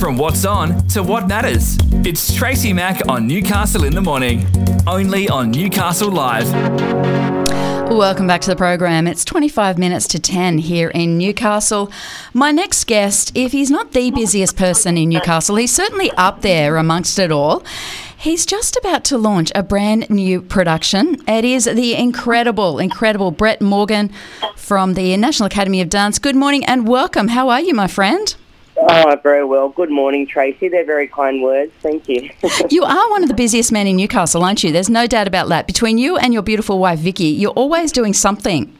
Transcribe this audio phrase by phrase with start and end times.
[0.00, 1.76] From what's on to what matters.
[2.06, 4.46] It's Tracy Mack on Newcastle in the Morning.
[4.86, 6.50] Only on Newcastle Live.
[7.90, 9.06] Welcome back to the program.
[9.06, 11.92] It's 25 minutes to 10 here in Newcastle.
[12.32, 16.78] My next guest, if he's not the busiest person in Newcastle, he's certainly up there
[16.78, 17.62] amongst it all.
[18.16, 21.22] He's just about to launch a brand new production.
[21.28, 24.10] It is the incredible, incredible Brett Morgan
[24.56, 26.18] from the National Academy of Dance.
[26.18, 27.28] Good morning and welcome.
[27.28, 28.34] How are you, my friend?
[28.76, 29.68] Oh, very well.
[29.68, 30.68] Good morning, Tracy.
[30.68, 31.72] They're very kind words.
[31.80, 32.30] Thank you.
[32.70, 34.72] you are one of the busiest men in Newcastle, aren't you?
[34.72, 35.66] There's no doubt about that.
[35.66, 38.76] Between you and your beautiful wife, Vicky, you're always doing something.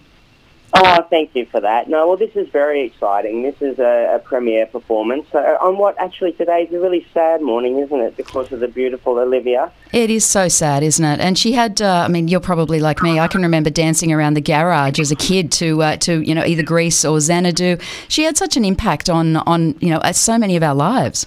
[0.72, 1.88] Oh, thank you for that.
[1.88, 3.42] No, well, this is very exciting.
[3.42, 7.42] This is a, a premiere performance uh, on what actually today is a really sad
[7.42, 8.16] morning, isn't it?
[8.16, 9.72] Because of the beautiful Olivia.
[9.92, 11.18] It is so sad, isn't it?
[11.18, 13.18] And she had, uh, I mean, you're probably like me.
[13.18, 16.44] I can remember dancing around the garage as a kid to, uh, to you know,
[16.44, 17.76] either Grease or Xanadu.
[18.08, 21.26] She had such an impact on, on you know, so many of our lives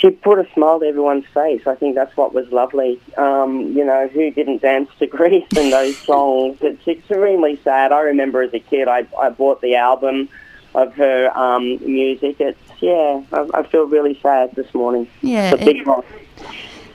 [0.00, 1.66] she put a smile to everyone's face.
[1.66, 2.98] I think that's what was lovely.
[3.18, 6.58] Um, you know, who didn't dance to Grease in those songs?
[6.62, 7.92] It's extremely sad.
[7.92, 10.30] I remember as a kid, I, I bought the album
[10.74, 12.40] of her um, music.
[12.40, 15.06] It's, yeah, I, I, feel really sad this morning.
[15.20, 15.54] Yeah.
[15.58, 16.04] It,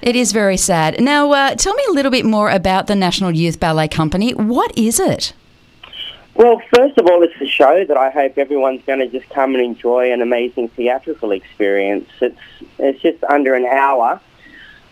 [0.02, 1.00] it is very sad.
[1.00, 4.34] Now, uh, tell me a little bit more about the National Youth Ballet Company.
[4.34, 5.34] What is it?
[6.36, 9.56] Well, first of all, it's a show that I hope everyone's going to just come
[9.56, 12.10] and enjoy an amazing theatrical experience.
[12.20, 12.38] It's
[12.78, 14.20] it's just under an hour,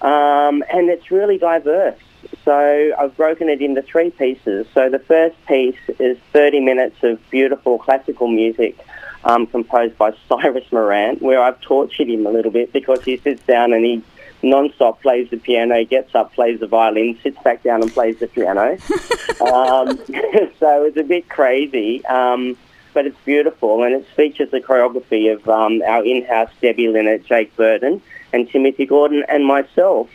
[0.01, 1.99] um, and it's really diverse.
[2.45, 4.67] So I've broken it into three pieces.
[4.73, 8.79] So the first piece is 30 minutes of beautiful classical music
[9.25, 13.43] um, composed by Cyrus Morant, where I've tortured him a little bit because he sits
[13.43, 14.01] down and he
[14.43, 18.27] non-stop plays the piano, gets up, plays the violin, sits back down and plays the
[18.27, 18.71] piano.
[19.41, 19.97] um,
[20.59, 22.57] so it's a bit crazy, um,
[22.93, 27.55] but it's beautiful and it features the choreography of um, our in-house Debbie Linnett, Jake
[27.55, 28.01] Burton,
[28.33, 30.09] and Timothy Gordon and myself.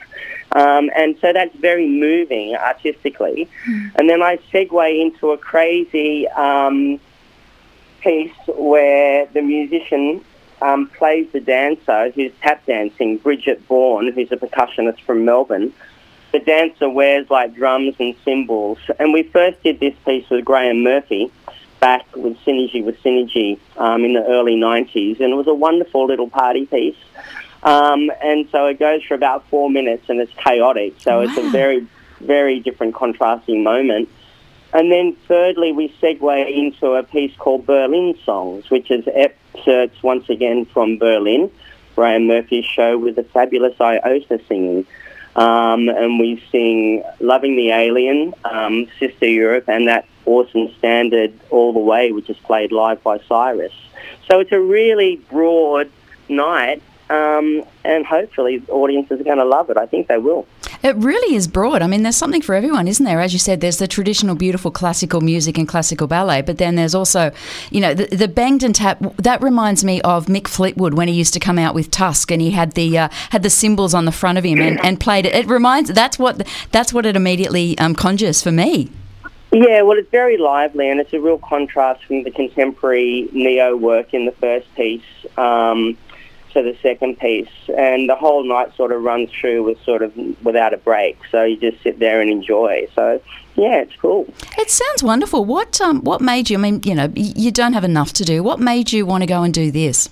[0.52, 3.48] Um, and so that's very moving artistically.
[3.68, 3.92] Mm.
[3.96, 7.00] And then I segue into a crazy um,
[8.00, 10.24] piece where the musician
[10.62, 15.72] um, plays the dancer who's tap dancing, Bridget Bourne, who's a percussionist from Melbourne.
[16.32, 18.78] The dancer wears like drums and cymbals.
[18.98, 21.30] And we first did this piece with Graeme Murphy
[21.80, 25.20] back with Synergy with Synergy um, in the early 90s.
[25.20, 26.96] And it was a wonderful little party piece.
[27.62, 30.94] Um, and so it goes for about four minutes and it's chaotic.
[31.00, 31.20] So wow.
[31.22, 31.86] it's a very,
[32.20, 34.08] very different contrasting moment.
[34.72, 40.28] And then thirdly, we segue into a piece called Berlin Songs, which is excerpts once
[40.28, 41.50] again from Berlin,
[41.96, 44.86] Graeme Murphy's show with the fabulous Iota singing.
[45.36, 51.72] Um, and we sing Loving the Alien, um, Sister Europe, and that awesome standard All
[51.72, 53.72] the Way, which is played live by Cyrus.
[54.28, 55.90] So it's a really broad
[56.28, 59.76] night, um, and hopefully audiences are going to love it.
[59.76, 60.46] I think they will.
[60.82, 61.82] It really is broad.
[61.82, 63.20] I mean, there's something for everyone, isn't there?
[63.20, 66.94] As you said, there's the traditional, beautiful classical music and classical ballet, but then there's
[66.94, 67.32] also,
[67.70, 68.98] you know, the, the banged and tap.
[69.16, 72.40] That reminds me of Mick Fleetwood when he used to come out with Tusk and
[72.40, 75.26] he had the uh, had the cymbals on the front of him and, and played
[75.26, 75.34] it.
[75.34, 78.90] It reminds that's what that's what it immediately um, conjures for me.
[79.50, 84.12] Yeah, well, it's very lively, and it's a real contrast from the contemporary neo work
[84.12, 85.02] in the first piece.
[85.38, 85.96] Um,
[86.58, 90.12] to the second piece, and the whole night sort of runs through with sort of
[90.44, 91.18] without a break.
[91.30, 92.88] So you just sit there and enjoy.
[92.94, 93.20] So
[93.54, 94.26] yeah, it's cool.
[94.56, 95.44] It sounds wonderful.
[95.44, 96.58] What um, what made you?
[96.58, 98.42] I mean, you know, you don't have enough to do.
[98.42, 100.08] What made you want to go and do this?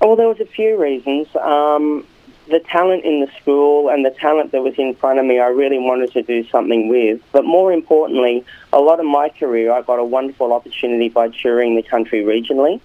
[0.00, 1.28] Well, there was a few reasons.
[1.36, 2.04] Um,
[2.48, 5.46] the talent in the school and the talent that was in front of me, I
[5.46, 7.20] really wanted to do something with.
[7.30, 11.76] But more importantly, a lot of my career, I got a wonderful opportunity by touring
[11.76, 12.80] the country regionally.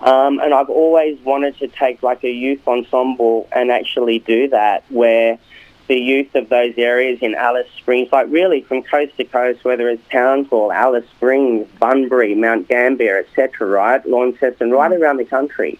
[0.00, 4.84] Um, and I've always wanted to take like a youth ensemble and actually do that
[4.90, 5.38] where
[5.86, 9.88] the youth of those areas in Alice Springs, like really from coast to coast, whether
[9.88, 15.00] it's Townsville, Alice Springs, Bunbury, Mount Gambier, etc., right, Launceston, right mm.
[15.00, 15.78] around the country,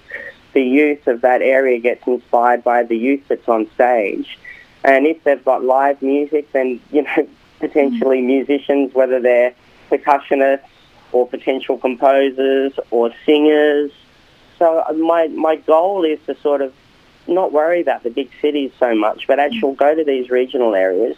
[0.52, 4.38] the youth of that area gets inspired by the youth that's on stage.
[4.84, 7.28] And if they've got live music, then, you know,
[7.60, 8.26] potentially mm.
[8.26, 9.54] musicians, whether they're
[9.90, 10.60] percussionists
[11.12, 13.90] or potential composers or singers,
[14.58, 16.72] so uh, my my goal is to sort of
[17.26, 21.16] not worry about the big cities so much, but actually go to these regional areas,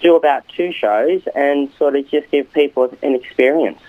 [0.00, 3.80] do about two shows, and sort of just give people an experience.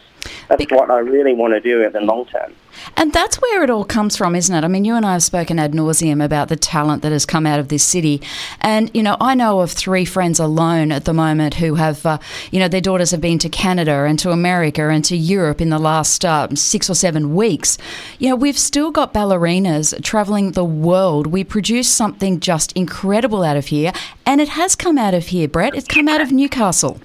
[0.57, 2.53] That's what I really want to do in the long term.
[2.97, 4.63] And that's where it all comes from, isn't it?
[4.63, 7.45] I mean, you and I have spoken ad nauseum about the talent that has come
[7.45, 8.21] out of this city.
[8.59, 12.17] And, you know, I know of three friends alone at the moment who have, uh,
[12.51, 15.69] you know, their daughters have been to Canada and to America and to Europe in
[15.69, 17.77] the last uh, six or seven weeks.
[18.19, 21.27] You know, we've still got ballerinas traveling the world.
[21.27, 23.93] We produce something just incredible out of here.
[24.25, 25.75] And it has come out of here, Brett.
[25.75, 26.99] It's come out of Newcastle.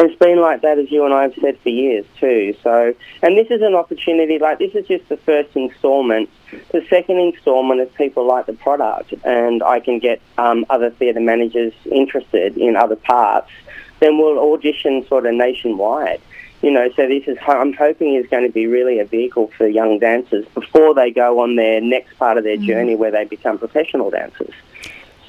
[0.00, 2.54] It's been like that, as you and I have said for years too.
[2.62, 4.38] So, and this is an opportunity.
[4.38, 6.30] Like this is just the first instalment.
[6.70, 11.18] The second instalment is people like the product, and I can get um, other theatre
[11.18, 13.50] managers interested in other parts.
[13.98, 16.20] Then we'll audition sort of nationwide.
[16.62, 19.66] You know, so this is I'm hoping is going to be really a vehicle for
[19.66, 22.64] young dancers before they go on their next part of their mm.
[22.64, 24.54] journey where they become professional dancers.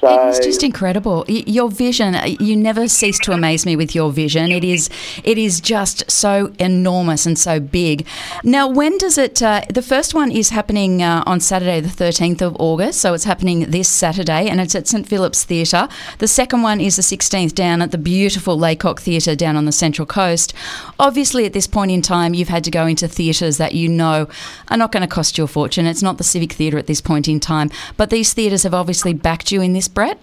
[0.00, 1.24] So, it is just incredible.
[1.28, 4.50] Your vision, uh, you never cease to amaze me with your vision.
[4.50, 4.88] It is,
[5.24, 8.06] it is just so enormous and so big.
[8.42, 9.42] Now, when does it?
[9.42, 13.00] Uh, the first one is happening uh, on Saturday, the thirteenth of August.
[13.00, 15.86] So it's happening this Saturday, and it's at St Philip's Theatre.
[16.18, 19.72] The second one is the sixteenth, down at the beautiful Laycock Theatre down on the
[19.72, 20.54] Central Coast.
[20.98, 24.28] Obviously, at this point in time, you've had to go into theatres that you know
[24.68, 25.84] are not going to cost you a fortune.
[25.84, 29.12] It's not the Civic Theatre at this point in time, but these theatres have obviously
[29.12, 30.18] backed you in this Brett?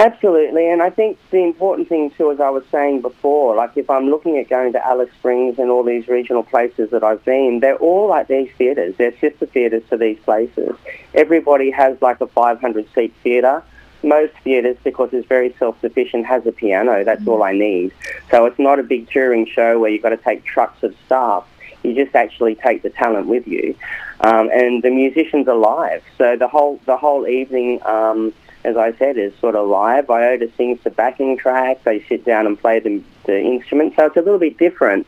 [0.00, 3.90] Absolutely, and I think the important thing too, as I was saying before, like if
[3.90, 7.58] I'm looking at going to Alice Springs and all these regional places that I've been,
[7.58, 8.94] they're all like these theatres.
[8.96, 10.76] They're sister theatres to these places.
[11.14, 13.64] Everybody has like a 500 seat theatre.
[14.04, 17.02] Most theatres, because it's very self-sufficient, has a piano.
[17.02, 17.30] That's mm-hmm.
[17.30, 17.92] all I need.
[18.30, 21.44] So it's not a big touring show where you've got to take trucks of staff.
[21.82, 23.74] You just actually take the talent with you,
[24.20, 26.04] um, and the musicians are live.
[26.18, 27.80] So the whole the whole evening.
[27.84, 28.32] Um,
[28.64, 30.10] as I said, is sort of live.
[30.10, 31.84] Iota sings the backing track.
[31.84, 33.94] They sit down and play the, the instrument.
[33.96, 35.06] So it's a little bit different.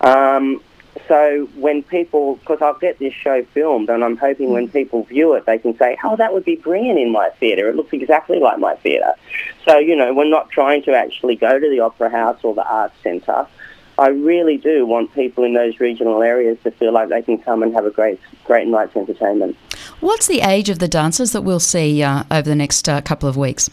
[0.00, 0.62] Um,
[1.06, 5.34] so when people, because I'll get this show filmed, and I'm hoping when people view
[5.34, 7.68] it, they can say, "Oh, that would be brilliant in my theatre.
[7.68, 9.14] It looks exactly like my theatre."
[9.66, 12.66] So you know, we're not trying to actually go to the Opera House or the
[12.66, 13.46] Arts Centre.
[13.98, 17.62] I really do want people in those regional areas to feel like they can come
[17.62, 19.56] and have a great, great night's entertainment.
[20.00, 23.28] What's the age of the dancers that we'll see uh, over the next uh, couple
[23.28, 23.68] of weeks?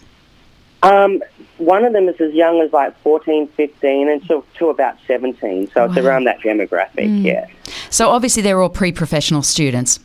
[0.83, 1.23] Um,
[1.57, 5.71] one of them is as young as like 14, 15, and to, to about 17.
[5.71, 5.91] So wow.
[5.91, 7.23] it's around that demographic, mm.
[7.23, 7.47] yeah.
[7.89, 9.99] So obviously they're all pre professional students.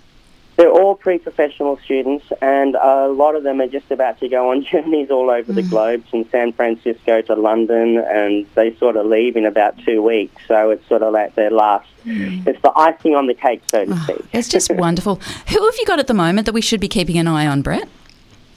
[1.03, 5.31] Pre-professional students, and a lot of them are just about to go on journeys all
[5.31, 5.57] over mm.
[5.57, 10.01] the globe, from San Francisco to London, and they sort of leave in about two
[10.01, 10.41] weeks.
[10.47, 11.89] So it's sort of like their last.
[12.05, 12.47] Mm.
[12.47, 14.25] It's the icing on the cake, so to oh, speak.
[14.33, 15.17] It's just wonderful.
[15.17, 17.63] Who have you got at the moment that we should be keeping an eye on,
[17.63, 17.89] Brett?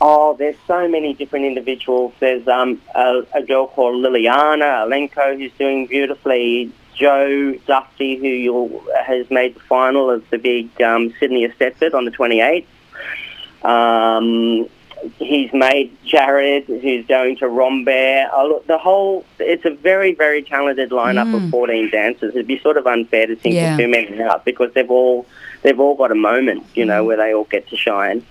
[0.02, 2.14] Oh, there's so many different individuals.
[2.20, 6.72] There's um, a, a girl called Liliana Alenko who's doing beautifully.
[6.96, 12.12] Joe Dusty, who has made the final of the big um, Sydney Eisteddfod on the
[12.12, 12.66] 28th.
[13.64, 14.70] Um,
[15.18, 18.30] he's made Jared, who's going to Rambert.
[18.32, 21.46] Oh, the whole, it's a very, very talented lineup mm.
[21.46, 22.36] of 14 dancers.
[22.36, 23.78] It'd be sort of unfair to think yeah.
[23.78, 25.26] too many out because they've all,
[25.64, 27.08] they've all got a moment, you know, mm.
[27.08, 28.26] where they all get to shine.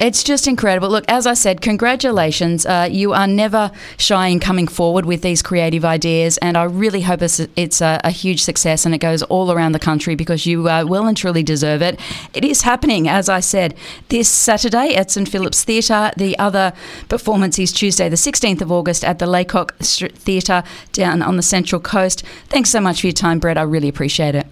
[0.00, 0.88] It's just incredible.
[0.88, 2.66] Look, as I said, congratulations.
[2.66, 7.02] Uh, you are never shy in coming forward with these creative ideas, and I really
[7.02, 10.44] hope it's, it's a, a, huge success and it goes all around the country because
[10.44, 12.00] you uh, well and truly deserve it.
[12.34, 13.74] It is happening, as I said,
[14.08, 16.10] this Saturday at St Philip's Theatre.
[16.16, 16.72] The other
[17.08, 21.80] performance is Tuesday, the 16th of August at the Laycock Theatre down on the Central
[21.80, 22.24] Coast.
[22.48, 23.58] Thanks so much for your time, Brett.
[23.58, 24.46] I really appreciate it.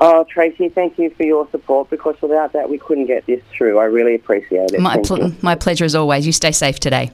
[0.00, 3.78] Oh, Tracy, thank you for your support because without that we couldn't get this through.
[3.78, 4.80] I really appreciate it.
[4.80, 6.26] My, pl- my pleasure as always.
[6.26, 7.10] You stay safe today.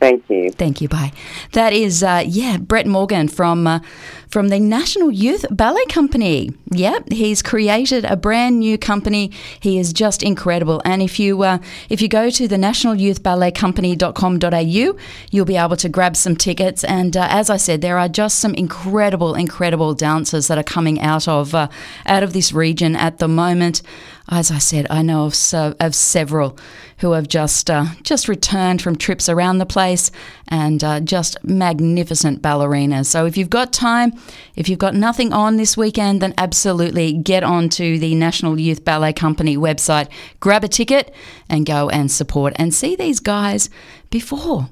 [0.00, 0.50] Thank you.
[0.50, 0.88] Thank you.
[0.88, 1.12] Bye.
[1.52, 3.80] That is, uh, yeah, Brett Morgan from uh,
[4.28, 6.50] from the National Youth Ballet Company.
[6.70, 9.32] Yep, he's created a brand new company.
[9.58, 10.80] He is just incredible.
[10.84, 14.96] And if you uh, if you go to the National Youth Ballet nationalyouthballetcompany.com.au,
[15.30, 16.84] you'll be able to grab some tickets.
[16.84, 21.00] And uh, as I said, there are just some incredible, incredible dancers that are coming
[21.00, 21.68] out of uh,
[22.06, 23.82] out of this region at the moment
[24.30, 26.56] as I said, I know of, so, of several
[26.98, 30.10] who have just uh, just returned from trips around the place
[30.48, 33.06] and uh, just magnificent ballerinas.
[33.06, 34.12] So if you've got time,
[34.54, 39.12] if you've got nothing on this weekend, then absolutely get onto the National Youth Ballet
[39.12, 40.08] Company website,
[40.38, 41.12] grab a ticket,
[41.48, 43.68] and go and support and see these guys
[44.10, 44.68] before.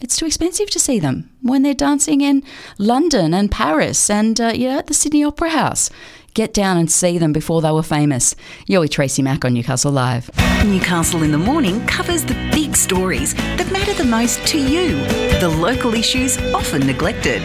[0.00, 2.44] It's too expensive to see them when they're dancing in
[2.78, 5.90] London and Paris and uh, yeah, at the Sydney Opera House
[6.38, 8.36] get down and see them before they were famous.
[8.68, 10.30] You're with Tracy Mack on Newcastle Live.
[10.64, 14.98] Newcastle in the Morning covers the big stories that matter the most to you,
[15.40, 17.42] the local issues often neglected.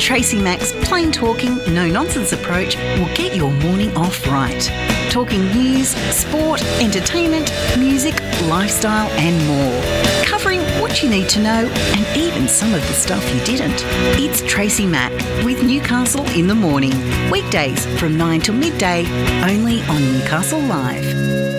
[0.00, 4.70] Tracy Mack's plain talking, no nonsense approach will get your morning off right.
[5.10, 10.24] Talking news, sport, entertainment, music, lifestyle, and more.
[10.24, 13.82] Covering what you need to know and even some of the stuff you didn't.
[14.20, 15.12] It's Tracy Mack
[15.44, 16.92] with Newcastle in the Morning.
[17.30, 19.06] Weekdays from 9 till midday,
[19.50, 21.55] only on Newcastle Live.